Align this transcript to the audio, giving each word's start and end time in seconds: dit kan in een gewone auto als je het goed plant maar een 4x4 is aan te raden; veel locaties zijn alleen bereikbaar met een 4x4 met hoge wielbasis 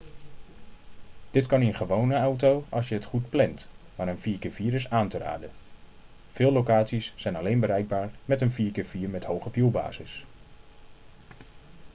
dit 1.31 1.45
kan 1.45 1.61
in 1.61 1.67
een 1.67 1.73
gewone 1.73 2.15
auto 2.15 2.63
als 2.69 2.89
je 2.89 2.95
het 2.95 3.03
goed 3.05 3.29
plant 3.29 3.69
maar 3.95 4.07
een 4.07 4.39
4x4 4.39 4.73
is 4.73 4.89
aan 4.89 5.09
te 5.09 5.17
raden; 5.17 5.49
veel 6.31 6.51
locaties 6.51 7.13
zijn 7.15 7.35
alleen 7.35 7.59
bereikbaar 7.59 8.11
met 8.25 8.41
een 8.41 8.73
4x4 8.85 9.09
met 9.09 9.23
hoge 9.23 9.49
wielbasis 9.51 10.25